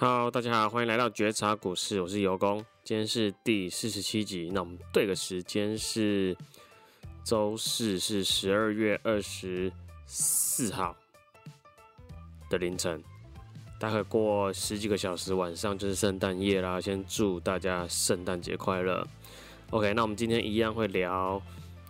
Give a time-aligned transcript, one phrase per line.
[0.00, 4.48] Hello，大家好，欢迎来到觉察股市，我是尤工，今天是第四十七集。
[4.54, 6.36] 那我们对个时间是
[7.24, 9.72] 周四，是十二月二十
[10.06, 10.96] 四号
[12.48, 13.02] 的凌晨，
[13.80, 16.80] 大概过十几个小时，晚上就是圣诞夜啦。
[16.80, 19.04] 先祝大家圣诞节快乐。
[19.70, 21.42] OK，那我们今天一样会聊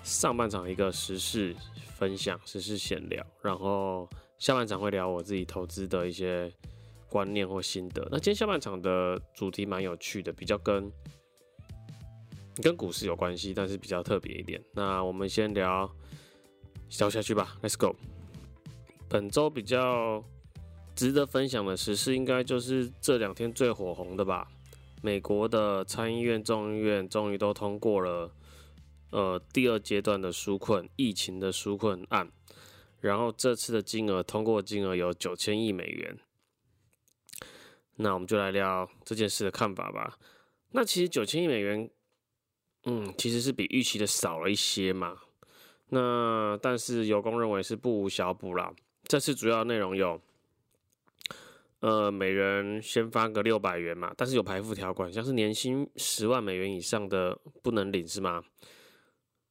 [0.03, 1.55] 上半场一个时事
[1.99, 6.51] 分享、时事闲聊，然后下半场会聊我自己投资的一些。
[7.09, 8.07] 观念或心得。
[8.11, 10.91] 那今天下半场的主题蛮有趣的，比较跟
[12.62, 14.62] 跟股市有关系，但是比较特别一点。
[14.73, 15.91] 那我们先聊
[16.99, 17.95] 聊下去吧，Let's go。
[19.09, 20.23] 本周比较
[20.95, 24.49] 值得分享的时事，应该就是这两天最火红的吧。
[25.01, 28.30] 美国的参议院、众议院终于都通过了
[29.11, 32.29] 呃第二阶段的纾困疫情的纾困案，
[33.01, 36.19] 然后这次的金额通过金额有九千亿美元。
[38.01, 40.19] 那我们就来聊这件事的看法吧。
[40.70, 41.91] 那其实九千亿美元，
[42.85, 45.16] 嗯，其实是比预期的少了一些嘛。
[45.88, 48.73] 那但是有公认为是不无小补啦。
[49.04, 50.21] 这次主要内容有，
[51.80, 58.45] 呃，每人先发个六百元嘛，但是有排付条款，像是年薪十万美元以上的不能领是吗？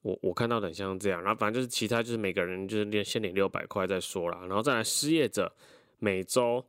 [0.03, 1.21] 我我看到的很像这样。
[1.21, 4.41] 然后反正就是其他就是每个人就是先领六百块再说啦。
[4.41, 5.53] 然后再来失业者
[5.97, 6.63] 每周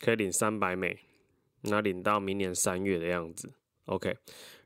[0.00, 0.98] 可以领三百美。
[1.62, 3.52] 那领到明年三月的样子
[3.84, 4.16] ，OK，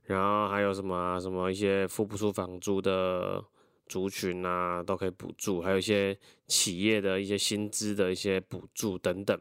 [0.05, 1.21] 然后还有什么啊？
[1.21, 3.45] 什么一些付不出房租的
[3.87, 9.39] 族群啊，都可以补助，还有一些企业的一些薪资的一些补助等等，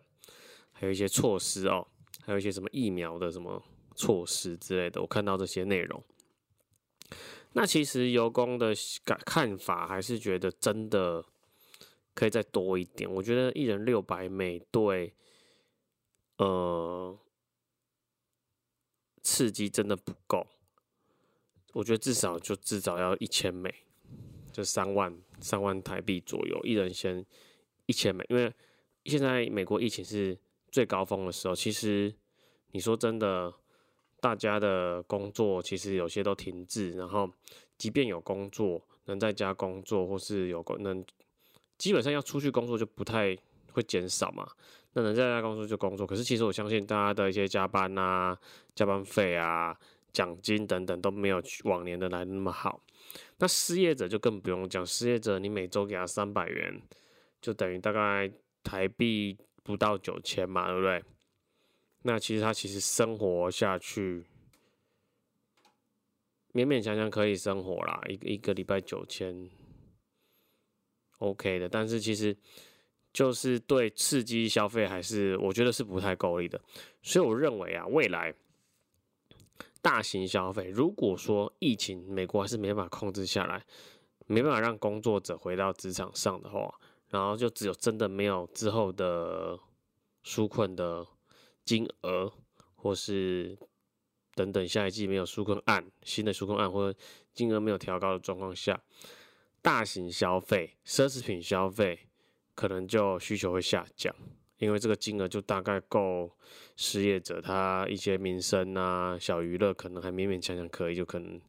[0.74, 1.88] 还有一些措施哦，
[2.26, 3.64] 还有一些什么疫苗的什么
[3.96, 6.04] 措施之类的，我看到这些内容。
[7.54, 8.74] 那其实尤公的
[9.06, 11.24] 感看法还是觉得真的
[12.14, 15.14] 可以再多一点，我觉得一人六百美对，
[16.38, 17.18] 呃。
[19.26, 20.46] 刺激真的不够，
[21.74, 23.74] 我觉得至少就至少要一千美，
[24.54, 27.26] 就三万三万台币左右，一人先
[27.88, 28.24] 一千美。
[28.30, 28.54] 因为
[29.06, 30.38] 现在美国疫情是
[30.72, 32.14] 最高峰的时候，其实
[32.72, 33.52] 你说真的，
[34.20, 37.28] 大家的工作其实有些都停滞，然后
[37.80, 41.04] 即便有工作，能在家工作或是有工能，
[41.80, 43.36] 基本上要出去工作就不太
[43.72, 44.52] 会减少嘛。
[44.98, 48.40] 那能在家工作就工作，可是其实我相信大家的一些加班啊、
[48.74, 49.78] 加班费啊、
[50.14, 52.82] 奖金等等都没有往年的来的那么好。
[53.38, 56.82] 那失业者就更不用讲，失业者你每周给他三百元，
[57.42, 58.32] 就等于大概
[58.64, 61.04] 台币不到九千嘛，对不对？
[62.04, 64.26] 那其实他其实生活下去
[66.54, 69.50] 勉勉强强可以生活啦，一个一个礼拜九千
[71.18, 71.68] ，OK 的。
[71.68, 72.38] 但是其实。
[73.16, 76.60] 就是对刺激消费还是我觉得是不太够力的，
[77.02, 78.36] 所以我认为啊，未来
[79.82, 83.66] 大型消费，如果说疫情美国还是没办法控制下来，
[84.28, 86.70] 没办法让工作者回到职场上的话，
[87.08, 89.58] 然后就只有真的没有之后的
[90.26, 91.08] 纾困的
[91.64, 92.30] 金额，
[92.76, 93.58] 或是
[94.34, 97.00] 等等下一季没有纾困案，新的纾困案或者
[97.34, 98.78] 金额没有调高的状况下，
[99.62, 102.10] 大型消费、奢侈品消费。
[102.56, 104.16] 可能就需求会下降，
[104.58, 106.32] 因为这个金额就大概够
[106.78, 111.40] 失业者他一些民生啊、小娱乐，可能还勉勉强强可以，就可能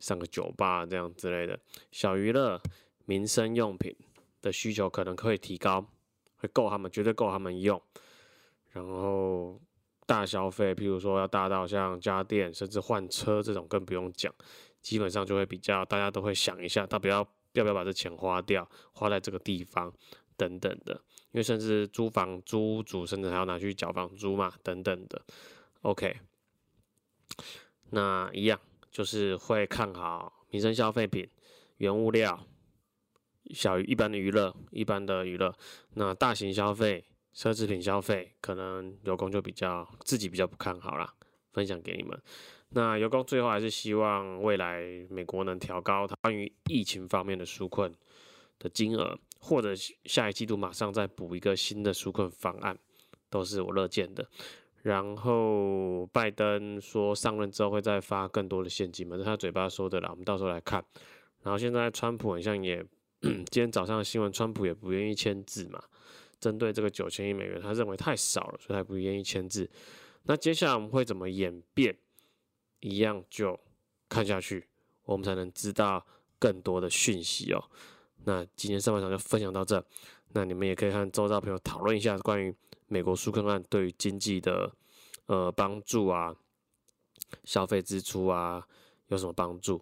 [0.00, 1.58] 上个酒吧这样之类的。
[1.92, 2.60] 小娱乐、
[3.04, 3.96] 民生用品
[4.42, 5.86] 的需求可能可以提高，
[6.36, 7.80] 会够他们，绝对够他们用。
[8.72, 9.58] 然后
[10.04, 14.34] 大消费，譬如说要大到像家电，甚至换车这种，更不用讲，
[14.82, 19.92] 基本上就会比较大家都会想一下，到底要要不要把这钱花掉，花在这个地方。
[20.36, 20.94] 等等的，
[21.32, 25.22] 因为甚至租房租主甚至还要拿去缴房租嘛，等等的。
[25.82, 26.18] OK，
[27.90, 28.60] 那一样
[28.90, 31.28] 就是会看好民生消费品、
[31.78, 32.46] 原物料、
[33.50, 35.54] 小于一般的娱乐、一般的娱乐。
[35.94, 37.04] 那大型消费、
[37.34, 41.14] 奢侈品消费，可能尤工就比较自己比较不看好啦，
[41.52, 42.20] 分享给你们。
[42.70, 47.94] 那尤工最后还是希望未来美国能调高它关于疫情方面的纾困
[48.58, 49.16] 的金额。
[49.38, 49.74] 或者
[50.04, 52.76] 下一季度马上再补一个新的纾困方案，
[53.30, 54.28] 都是我乐见的。
[54.82, 60.84] 然后拜登说上任之后会再发更多的现金嘛，是他嘴巴说的啦，我们到时候来看。
[61.42, 62.84] 然后现在川普好像也，
[63.20, 65.82] 今天早上新闻，川普也不愿意签字嘛，
[66.38, 69.68] 针对这个九千亿美元，他认为太少了，所以他不愿意签字。
[70.22, 71.96] 那接下来我们会怎么演变？
[72.80, 73.58] 一样就
[74.08, 74.68] 看下去，
[75.04, 76.06] 我们才能知道
[76.38, 77.64] 更多的讯息哦。
[78.28, 79.80] 那今天上半场就分享到这，
[80.32, 82.52] 那你们也可以和周遭朋友讨论一下关于
[82.88, 84.68] 美国纾困案对于经济的
[85.26, 86.34] 呃帮助啊，
[87.44, 88.66] 消费支出啊
[89.06, 89.80] 有什么帮助？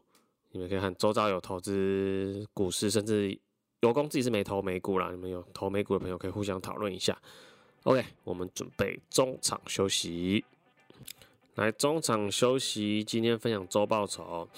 [0.50, 3.38] 你们可以看周遭有投资股市，甚至
[3.80, 7.18] 有功自己是没投美股啦，你们有投美股的朋友可以互相讨论一下。
[7.84, 10.44] OK，我们准备中场休息。
[11.54, 14.48] 来中场休息，今天分享周报酬。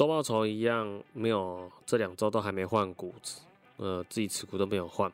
[0.00, 3.42] 周报酬一样没有，这两周都还没换股子，
[3.76, 5.12] 呃，自己持股都没有换。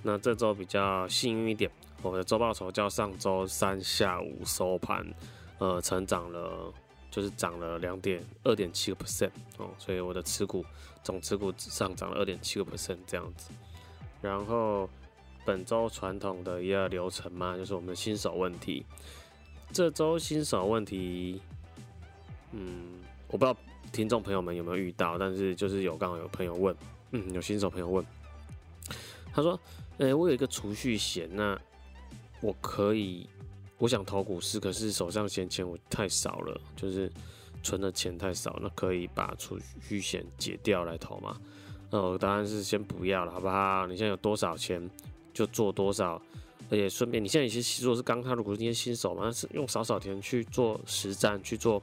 [0.00, 1.68] 那这周比较幸运一点，
[2.02, 5.04] 我的周报酬较上周三下午收盘，
[5.58, 6.72] 呃，成长了，
[7.10, 10.64] 就是涨了两点二点七个 percent 哦，所以我的持股
[11.02, 13.50] 总持股上涨了二点七个 percent 这样子。
[14.20, 14.88] 然后
[15.44, 18.86] 本周传统的一个流程嘛，就是我们的新手问题。
[19.72, 21.42] 这周新手问题，
[22.52, 23.58] 嗯，我不知道
[23.92, 26.74] 听众朋友们有没有遇到，但是就是有刚好有朋友问，
[27.10, 28.04] 嗯，有新手朋友问，
[29.32, 29.58] 他说，
[29.98, 31.60] 诶、我有一个储蓄险，那
[32.40, 33.28] 我可以，
[33.76, 37.12] 我想投股市，可是手上闲钱我太少了，就是
[37.62, 41.38] 存的钱太少，那可以把储蓄险解掉来投吗？
[41.90, 43.86] 那我答案是先不要了，好不好？
[43.86, 44.90] 你现在有多少钱
[45.34, 46.20] 就做多少。
[46.70, 51.82] 而且顺便，你现在其实如果是刚踏入股市那些新手嘛，那是用少少钱去做实战去做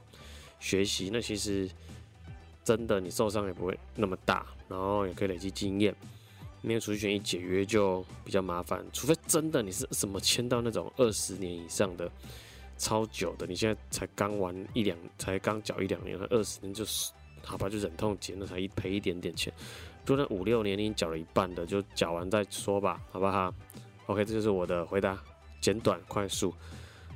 [0.58, 1.70] 学习，那其实
[2.70, 5.92] 真的你受伤也不会那么大，然后也可以累积经验。
[6.62, 12.08] 没有储蓄险一解约就比较麻烦，除非真的你是什么签到那种二十年以上的
[12.78, 17.10] 超久的，你现在才刚玩一两，才刚缴一两年，二十年就是
[17.42, 19.52] 好吧，就忍痛减，那才一赔一点点钱。
[20.04, 23.52] 就那五六年你缴了一半的，就缴完再说吧，好不好
[24.06, 25.18] ？OK，这就是我的回答，
[25.60, 26.54] 简短快速。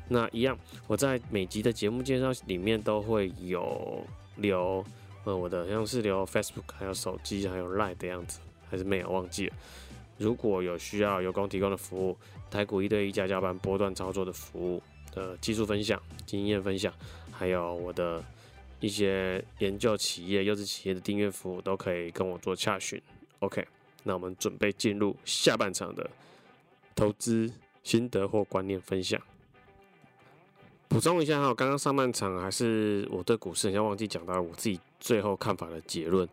[0.08, 4.04] 那一样，我在每集的节目介绍里面都会有
[4.36, 4.84] 留，
[5.24, 8.40] 呃，我的像是留 Facebook，还有手机，还有 Line 的样子，
[8.70, 9.56] 还是没有忘记了。
[10.18, 12.16] 如果有需要有功提供的服务，
[12.50, 14.82] 台股一对一家教班波段操作的服务
[15.12, 16.92] 的技术分享、经验分享，
[17.32, 18.22] 还有我的
[18.80, 23.00] 一些研究企业、优质企业的订阅服务，都可以跟我做洽询。
[23.40, 23.66] OK，
[24.02, 26.08] 那我们准备进入下半场的。
[26.96, 29.20] 投资心得或观念分享，
[30.94, 36.28] 补充一下哈，刚刚上半场还是我对股市，好像忘记讲到了我自己最后看法的结论。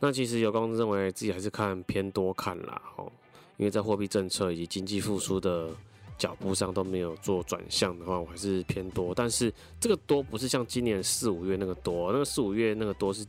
[0.00, 3.10] 那其实有公认为自己还是看偏多看啦，哦，
[3.56, 5.70] 因为在货币政策以及经济复苏的
[6.18, 9.14] 脚步上都没有做转向的话，我还是偏多。
[9.14, 9.50] 但是
[9.80, 13.24] 这个多不是像今年四五月那个多，那个四五月那个多是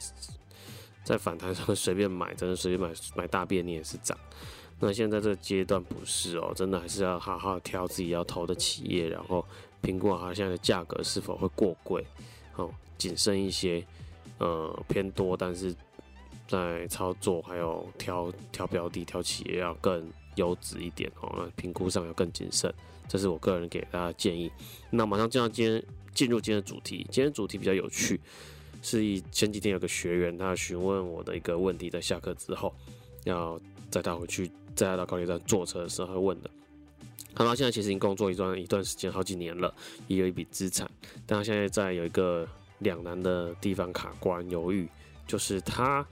[1.01, 4.17] 在反弹上随便买，真的随便买买大便你也是涨。
[4.79, 9.43] 那现在这个阶段不是哦，真的还是要好好挑自己要投的企业，然后
[9.81, 12.05] 评估好它现在的价格是否会过贵，
[12.55, 13.85] 哦，谨慎一些，
[14.39, 15.73] 呃，偏多，但是
[16.47, 22.73] 在操作还有挑挑标的、挑企业要更优质一点哦，那评估上要更谨慎，
[23.07, 24.51] 这是我个人给大家建议。
[24.89, 25.83] 那马上进到今天
[26.13, 28.19] 进入今天的主题，今天主题比较有趣，
[28.81, 32.73] 是以前几天有个学员他询问我的一个问题，在下课之后
[33.25, 33.59] 要
[33.89, 34.51] 载他回去。
[34.75, 36.49] 在到高铁站坐车的时候，他问的。
[37.35, 39.73] 他说现在其实已经工作一段一段时间，好几年了，
[40.07, 40.89] 也有一笔资产，
[41.25, 42.47] 但他现在在有一个
[42.79, 44.87] 两难的地方卡关犹豫，
[45.27, 46.05] 就是他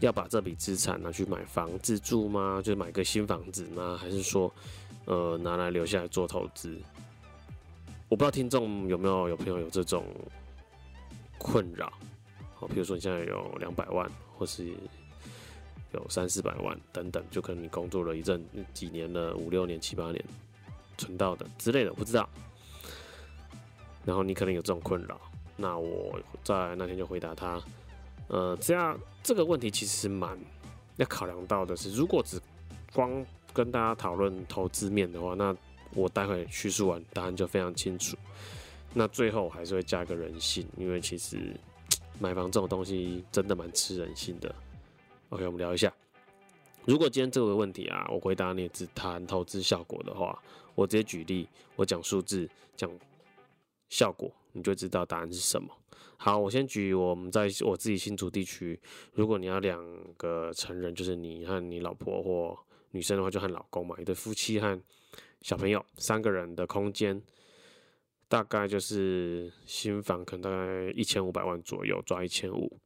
[0.00, 2.60] 要把这笔资产拿去买房子住吗？
[2.62, 3.98] 就是买个新房子吗？
[4.00, 4.52] 还是说，
[5.06, 6.78] 呃，拿来留下来做投资？
[8.08, 10.04] 我不知道听众有没有有朋友有这种
[11.38, 11.92] 困扰。
[12.54, 14.72] 好，比如说你现在有两百万，或是。
[15.94, 18.44] 有三四百万等等，就可能你工作了一阵
[18.74, 20.22] 几年了，五六年、七八年
[20.98, 22.28] 存到的之类的，不知道。
[24.04, 25.20] 然后你可能有这种困扰，
[25.56, 27.60] 那我在那天就回答他，
[28.28, 30.38] 呃，这样这个问题其实蛮
[30.96, 32.40] 要考量到的是，如果只
[32.92, 35.54] 光跟大家讨论投资面的话，那
[35.94, 38.16] 我待会叙述完答案就非常清楚。
[38.94, 41.54] 那最后还是会加一个人性，因为其实
[42.18, 44.54] 买房这种东西真的蛮吃人性的。
[45.28, 45.92] OK，我们聊一下。
[46.86, 50.42] 如果今天这个问题啊，我回答你只谈投资效果的话，
[50.78, 52.88] 我直接举例，我讲数字，讲
[53.88, 55.68] 效果，你就知道答案是什么。
[56.16, 58.80] 好，我先举我们在我自己新竹地区，
[59.12, 59.84] 如果你要两
[60.16, 62.56] 个成人，就是你和你老婆或
[62.92, 64.80] 女生的话，就和老公嘛，一对夫妻和
[65.42, 67.20] 小朋友三个人的空间，
[68.28, 72.78] 大概就是新房可能大概一千五百万左右，抓一千五。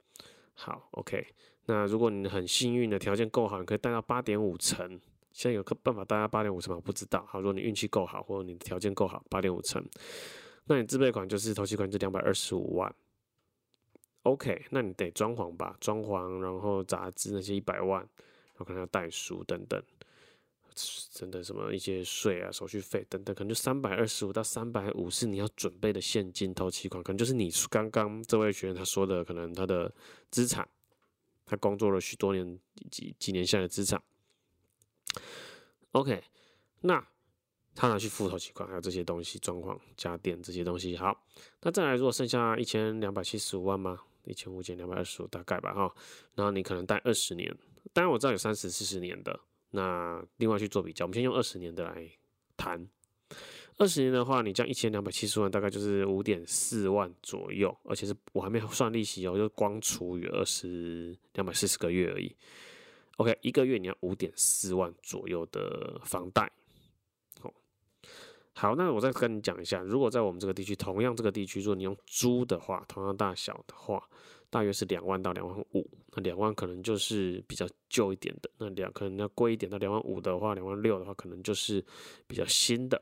[0.54, 1.26] 好，OK。
[1.66, 4.98] 那如果你很幸运的条件够好，你可以贷到八点五成。
[5.32, 6.80] 现在有个办法大家八点五成吗？
[6.84, 7.24] 不知道。
[7.26, 9.84] 好，如果你运气够好，或者你的条件够好，八点五成，
[10.66, 12.94] 那你自备款就是头期款就两百二十五万。
[14.22, 19.82] OK，那你得装潢吧，装潢，然后杂支那些一百万，然后可能要代书等等，
[21.10, 29.92] 真的什么一些税啊、手续费等等，可能就三百二十五到三百五是你要准备的现金头期款，可能就是你刚刚这位学员他说的，可能他的
[30.30, 30.68] 资产，
[31.44, 32.58] 他工作了许多年
[32.92, 34.00] 几几年下来的资产。
[35.92, 36.22] OK，
[36.80, 37.06] 那
[37.74, 40.96] 他拿去付头期款，还有这些东西，装潢、家电这些东西。
[40.96, 41.24] 好，
[41.62, 43.98] 那再来，如果剩下一千两百七十五万吗？
[44.24, 45.92] 一千五减两百二十五，大概吧，哈。
[46.34, 47.52] 然后你可能贷二十年，
[47.92, 49.38] 当然我知道有三十、四十年的。
[49.70, 52.08] 那另外去做比较，我们先用二十年的来
[52.56, 52.86] 谈。
[53.78, 62.36] 二十年的话，你这样一千两百七十万，大概就是五点四万左右，而且是我还没算利息哦，就光除以二十两百四十个月而已。
[63.16, 66.50] OK，一个月你要五点四万左右的房贷。
[67.40, 67.52] 好，
[68.54, 74.08] 好，那我再跟你讲一下，如果在我们这个地区，同样这个地区，如果你用租的话，同样大小的话。
[74.50, 81.82] 大约是两万到两万五，那两万可能就是比较旧一点的，那两可能要贵一点，到两万五的话，两万六的话，可能就是
[82.26, 83.00] 比较新的。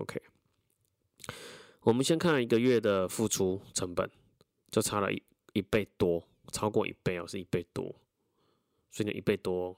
[0.00, 0.20] OK，
[1.82, 4.10] 我们先看一个月的付出成本，
[4.68, 5.22] 就差了一
[5.52, 7.94] 一倍多，超过一倍哦，是一倍多，
[8.90, 9.76] 所以呢一倍多，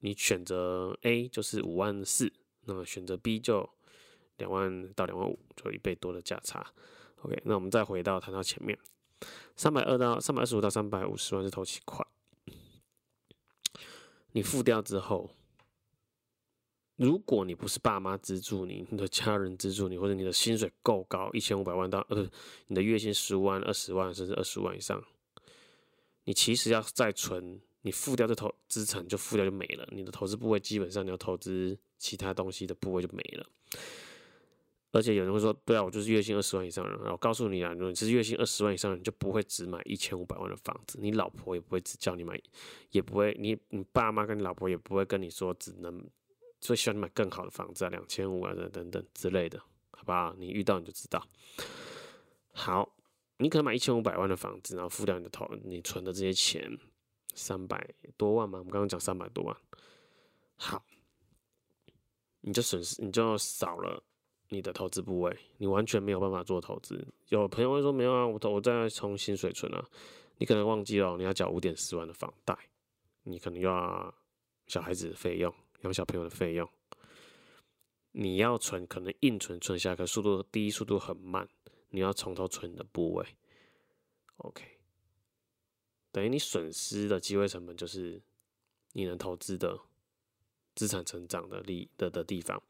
[0.00, 2.32] 你选择 A 就是五万四，
[2.64, 3.68] 那么选择 B 就
[4.36, 6.72] 两万到两万五，就一倍多的价差。
[7.22, 8.78] OK，那我们再回到谈到前面。
[9.54, 12.04] 三百二到三百二十五到三百五十万是头期款，
[14.32, 15.30] 你付掉之后，
[16.96, 22.28] 如果你不是爸妈资助你，你的家人资助你，或者你的薪水够高，一千五百万到呃，
[22.66, 25.00] 你的月薪十五万、二十万甚至二十万以上，
[26.24, 33.46] 你其实要再存，你付掉这头资产就付掉就没了，你的投资部位基本上你要投资其他东西的部位就没了。
[34.94, 37.00] 而且有人会说，对啊，我就是月薪二十万以上的人。
[37.10, 42.38] 我告诉你啊，如果你是月薪二十万以上的人，就不会只买一千五百万的房子，你老婆也不会只叫你买，
[42.90, 46.06] 也不会，你你爸妈跟你老婆也不会跟你说只能，
[46.60, 49.58] 最希望你买更好的房子啊，两千五啊等等等之类的，
[49.92, 50.34] 好不好？
[50.38, 51.26] 你遇到你就知道。
[52.52, 52.94] 好，
[53.38, 56.78] 你可能买一千五百万的房子，然后付掉你的头，你存的这些钱，
[57.34, 59.56] 三百多万嘛，我们刚刚讲三百多万，
[60.56, 60.84] 好，
[62.40, 64.02] 你就损失，你就少了。
[64.48, 67.02] 你的投资部位，你完全没有办法做投资。
[67.30, 69.82] 有朋友会说没有啊，我我在从薪水存啊。
[70.36, 72.54] 你可能忘记了，你要缴五点四万的房贷，
[73.22, 74.14] 你可能要
[74.66, 75.50] 小孩子的费用，
[75.84, 76.68] 养小朋友的费用。
[78.10, 81.48] 你要存，可能硬存存下，可速度第一速度很慢。
[81.88, 83.26] 你要从头存你的部位
[84.36, 84.64] ，OK，
[86.12, 88.20] 等于你损失的机会成本就是
[88.92, 89.78] 你能投资的
[90.74, 92.62] 资产成长的利的的地方。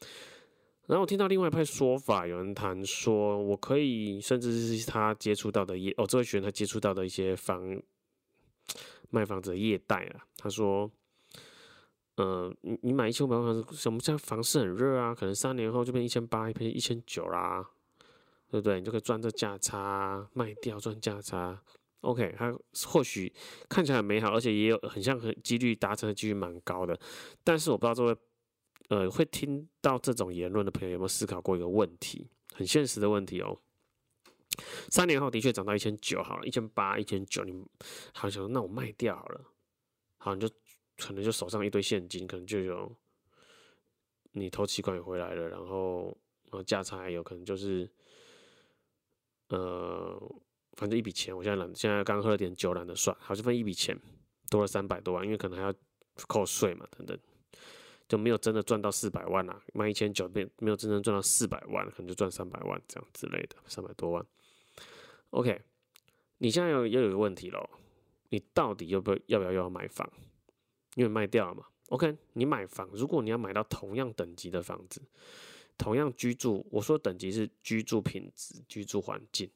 [0.87, 7.81] 然后我听到另外一派说法，有人谈说，我可以甚至是他接触到的业哦，这位学员他接触到的一些房
[9.11, 10.91] 卖房子的业贷啊，他说，
[12.17, 15.15] 呃，你你买一千五百万房子，什么叫房市很热啊？
[15.15, 17.65] 可能三年后就变一千八，一变一千九啦，
[18.49, 18.81] 对不对？
[18.81, 21.63] 你就可以赚这价差，卖掉赚价差。
[22.03, 22.57] OK，他
[22.87, 23.33] 或许
[23.69, 26.97] 看起来很美好，而且也有很像很几率达成的几率蛮高的，
[27.43, 28.17] 但是我不知道这位。
[28.89, 32.29] 呃，会听到这种言论的朋友有没有思考过一个问题？
[32.53, 33.59] 很现实的问题哦。
[34.91, 37.65] 三年后的确涨到一千九，好了，一千八、一千九，你
[38.13, 39.41] 好像，那我卖掉好了，
[40.19, 40.55] 好，你就
[40.99, 42.95] 可能就手上一堆现金，可能就有
[44.33, 46.07] 你投期款也回来了，然后
[46.51, 47.89] 然后价差还有可能就是
[49.49, 50.21] 呃，
[50.75, 53.99] 反正一笔钱，我现在懒，现在刚喝了点酒，懒得算，好，就分一笔钱
[54.50, 55.75] 多了三百多万，因为可能还要
[56.26, 57.19] 扣税嘛，等等。
[58.09, 64.26] 就没有真的赚到四百万啊，卖一千九变没有真正赚到四百万，可能就赚三百万这样之类的，三百多万。
[65.31, 65.62] OK，
[66.37, 67.71] 你现在又又有个问题喽，
[68.29, 70.07] 你到底要不要要不要又要买房？
[70.95, 71.64] 因为卖掉了嘛。
[71.88, 75.00] OK，你买房，如果你要买到同样等级的房子，
[75.79, 79.50] 同样居住，我说等级是居住品质、居住环境，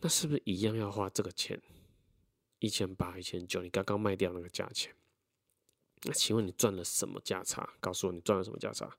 [0.00, 1.60] 那是不是一样要花这个钱？
[2.58, 4.94] 一千八、一千九，你刚刚卖掉那个价钱。
[6.02, 7.68] 那请问你赚了什么价差？
[7.80, 8.90] 告诉我你赚了什么价差？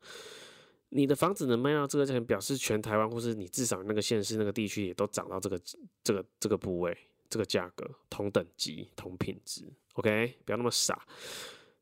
[0.89, 5.59] 你的房子能卖到这个价钱，表示全台湾或是你至少那个县市那个地区也都涨到这个
[6.03, 6.97] 这个这个部位
[7.29, 9.65] 这个价格同等级同品质。
[9.93, 11.05] OK，不要那么傻。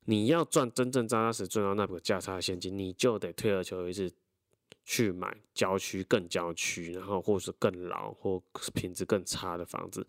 [0.05, 4.15] 你要赚真正扎扎实赚到那笔价差的现金，你就得退而求其次
[4.85, 8.41] 去买郊区更郊区，然后或是更老或
[8.73, 10.07] 品质更差的房子，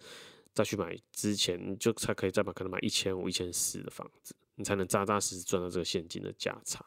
[0.52, 4.36] 再去买之前就才可以再买可能买一千五、一千四的房子。
[4.58, 6.82] 你才能扎扎实实赚到这个现金的价差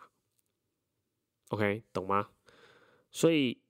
[1.50, 2.30] ，OK，懂吗？
[3.12, 3.62] 所以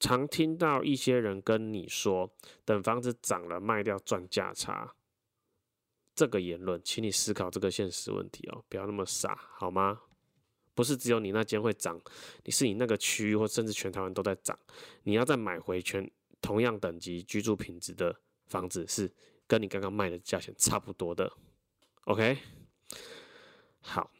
[0.00, 2.34] 常听到一些人跟你说，
[2.64, 4.94] 等房子涨了卖掉赚价差，
[6.14, 10.00] 这个言论，请你思考这个现实问题哦，不要那么傻，好吗？
[10.74, 12.00] 不是只有你那间会涨，
[12.44, 14.58] 你是你那个区域或甚至全台湾都在涨，
[15.02, 16.10] 你要再买回全
[16.40, 19.12] 同样等级居住品质的房子，是
[19.46, 21.30] 跟你刚刚卖的价钱差不多的。
[22.04, 22.38] OK，
[23.80, 24.10] 好，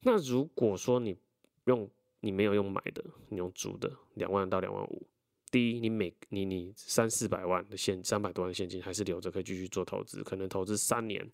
[0.00, 1.16] 那如果说你
[1.64, 1.88] 用
[2.20, 5.08] 你没有用买的，你用租的，两万到两万五，
[5.50, 11.32] 第一，你每你你三四百万的现三百多万现金还是留着可以继续做投资，可能投资三年。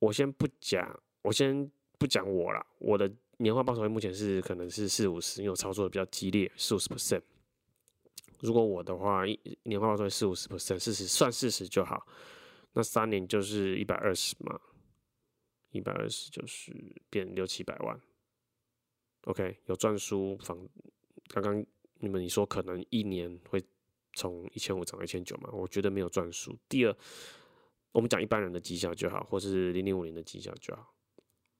[0.00, 1.72] 我先不讲，我先。
[1.98, 7.22] 不讲我啦，我的年化报酬率目前是可能是四五十，因为我操作的比较激烈，四五十 percent。
[8.40, 9.24] 如果我的话，
[9.62, 12.06] 年化报酬率四五十 percent，四十算四十就好。
[12.74, 14.60] 那三年就是一百二十嘛，
[15.70, 16.70] 一百二十就是
[17.08, 17.98] 变六七百万。
[19.22, 20.68] OK，有赚输房。
[21.28, 21.64] 刚刚
[22.00, 23.62] 你们你说可能一年会
[24.12, 25.48] 从一千五涨到一千九嘛？
[25.52, 26.54] 我觉得没有赚输。
[26.68, 26.94] 第二，
[27.92, 30.94] 我们讲一般人的绩效就好，或是零零五零的绩效就好。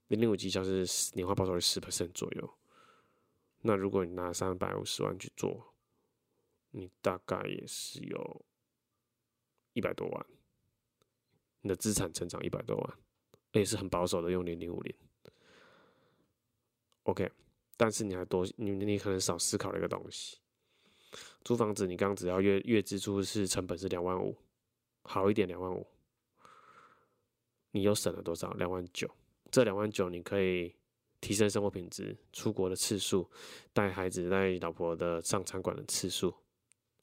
[0.09, 2.55] 零零五绩效是年化报酬率十 percent 左右，
[3.63, 5.75] 那如果你拿三百五十万去做，
[6.71, 8.45] 你大概也是有
[9.73, 10.27] 一百多万，
[11.63, 12.99] 你的资产成长一百多万，
[13.53, 14.95] 也是很保守的用零零五零。
[17.03, 17.29] OK，
[17.77, 20.39] 但是你还多你你可能少思考了一个东西，
[21.43, 24.37] 租房子你刚只要月月支出是成本是两万五，
[25.03, 25.85] 好一点两万五，
[27.73, 28.53] 你又省了多少？
[28.53, 29.11] 两万九。
[29.51, 30.75] 这两万九，你可以
[31.21, 33.29] 提升生活品质，出国的次数，
[33.73, 36.35] 带孩子、带老婆的上餐馆的次数，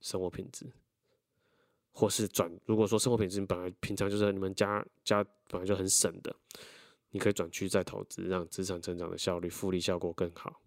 [0.02, 0.72] 生活品质，
[1.92, 2.52] 或是转。
[2.66, 6.36] 如果说生活品质本来平常就是你们家家本来就很省的，
[7.10, 10.62] 你可以转去再投资，让资产成长的效率、复利效果更好。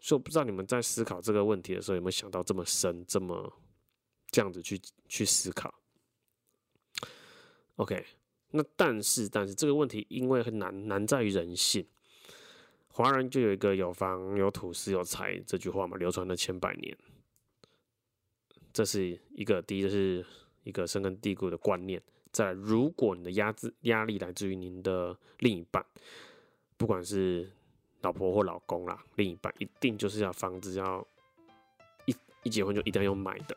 [0.00, 3.52] 所以我不知道你们在思考这个问题的时候有没有想到这么深、这么
[4.30, 5.74] 这样子去去思考。
[7.76, 8.04] OK。
[8.50, 11.86] 那但是但是这个问题因为很难难在于人性，
[12.88, 16.96] 华人就有一个有房有土是有财这句话嘛，流传了千百年，
[18.72, 20.24] 这是一个第一个是
[20.64, 22.02] 一个深根蒂固的观念。
[22.32, 25.84] 再来，如果你的压制压力来自于您的另一半，
[26.78, 27.50] 不管是
[28.00, 31.06] 老婆或老公啦，另一半一定就是要房子要
[32.06, 33.54] 一一结婚就一定要用买的，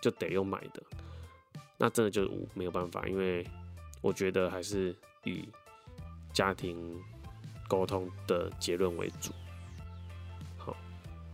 [0.00, 0.82] 就得用买的，
[1.78, 3.46] 那真的就没有办法，因为。
[4.00, 5.48] 我觉得还是以
[6.32, 6.98] 家庭
[7.68, 9.30] 沟通的结论为主。
[10.56, 10.74] 好，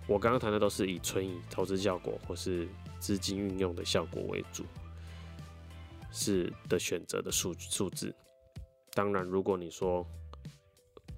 [0.09, 4.65] 我刚刚谈的都是以纯以投资效果或是资金运用的效果为主，
[6.11, 8.15] 是的选择的数数字。
[8.93, 10.05] 当然，如果你说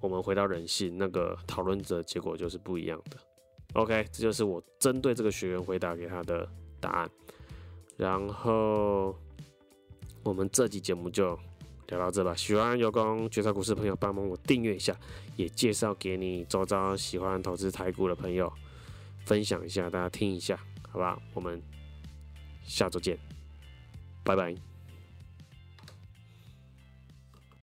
[0.01, 3.17] 我们回到人性，那个讨论者结果就是不一样的。
[3.73, 6.47] OK，这就是我针对这个学员回答给他的
[6.79, 7.11] 答案。
[7.97, 9.19] 然后。
[10.23, 11.39] 我们这期节目就
[11.89, 12.35] 聊到这吧。
[12.35, 14.97] 喜欢有功决策股市的朋友，帮忙我订阅一下，
[15.37, 18.53] 也介绍给你周遭喜欢投资台股的朋友，
[19.25, 20.59] 分享一下，大家听一下，
[20.91, 21.19] 好吧？
[21.35, 21.63] 我们
[22.63, 23.19] 下周见，
[24.23, 24.68] 拜拜。